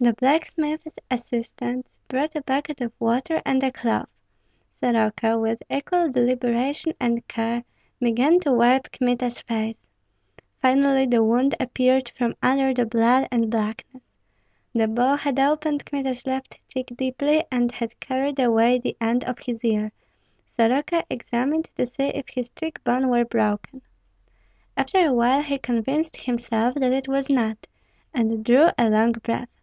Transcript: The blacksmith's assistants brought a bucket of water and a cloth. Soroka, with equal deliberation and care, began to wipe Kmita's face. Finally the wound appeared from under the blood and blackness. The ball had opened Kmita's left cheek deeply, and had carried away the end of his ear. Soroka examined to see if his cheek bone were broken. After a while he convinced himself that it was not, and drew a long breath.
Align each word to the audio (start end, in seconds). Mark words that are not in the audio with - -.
The 0.00 0.12
blacksmith's 0.12 0.96
assistants 1.10 1.96
brought 2.06 2.36
a 2.36 2.42
bucket 2.42 2.80
of 2.80 2.92
water 3.00 3.42
and 3.44 3.60
a 3.64 3.72
cloth. 3.72 4.08
Soroka, 4.78 5.36
with 5.36 5.60
equal 5.68 6.08
deliberation 6.12 6.92
and 7.00 7.26
care, 7.26 7.64
began 7.98 8.38
to 8.42 8.52
wipe 8.52 8.92
Kmita's 8.92 9.40
face. 9.40 9.82
Finally 10.62 11.06
the 11.06 11.24
wound 11.24 11.56
appeared 11.58 12.10
from 12.10 12.36
under 12.40 12.72
the 12.72 12.86
blood 12.86 13.26
and 13.32 13.50
blackness. 13.50 14.08
The 14.72 14.86
ball 14.86 15.16
had 15.16 15.40
opened 15.40 15.84
Kmita's 15.84 16.24
left 16.24 16.60
cheek 16.68 16.92
deeply, 16.96 17.42
and 17.50 17.72
had 17.72 17.98
carried 17.98 18.38
away 18.38 18.78
the 18.78 18.96
end 19.00 19.24
of 19.24 19.40
his 19.40 19.64
ear. 19.64 19.90
Soroka 20.56 21.02
examined 21.10 21.70
to 21.76 21.84
see 21.84 22.04
if 22.06 22.28
his 22.28 22.50
cheek 22.50 22.84
bone 22.84 23.08
were 23.08 23.24
broken. 23.24 23.82
After 24.76 25.04
a 25.04 25.12
while 25.12 25.42
he 25.42 25.58
convinced 25.58 26.18
himself 26.18 26.76
that 26.76 26.92
it 26.92 27.08
was 27.08 27.28
not, 27.28 27.66
and 28.14 28.44
drew 28.44 28.68
a 28.78 28.88
long 28.90 29.10
breath. 29.10 29.56